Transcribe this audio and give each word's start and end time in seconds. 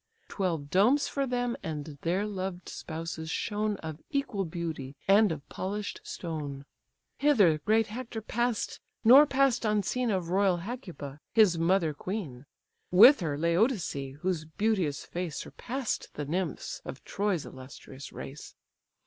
Twelve 0.29 0.71
domes 0.71 1.07
for 1.07 1.27
them 1.27 1.55
and 1.61 1.99
their 2.01 2.25
loved 2.25 2.67
spouses 2.69 3.29
shone, 3.29 3.75
Of 3.83 3.99
equal 4.09 4.45
beauty, 4.45 4.95
and 5.07 5.31
of 5.31 5.47
polish'd 5.47 6.01
stone. 6.03 6.65
Hither 7.19 7.59
great 7.59 7.85
Hector 7.85 8.19
pass'd, 8.19 8.79
nor 9.03 9.27
pass'd 9.27 9.63
unseen 9.63 10.09
Of 10.09 10.29
royal 10.29 10.57
Hecuba, 10.57 11.19
his 11.35 11.59
mother 11.59 11.93
queen. 11.93 12.47
(With 12.89 13.19
her 13.19 13.37
Laodice, 13.37 13.93
whose 14.21 14.45
beauteous 14.45 15.05
face 15.05 15.37
Surpass'd 15.37 16.07
the 16.15 16.25
nymphs 16.25 16.81
of 16.83 17.03
Troy's 17.03 17.45
illustrious 17.45 18.11
race.) 18.11 18.55